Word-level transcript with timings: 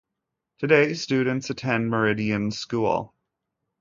Today 0.57 0.95
students 0.95 1.51
attend 1.51 1.91
Meridian 1.91 2.49
School. 2.49 3.13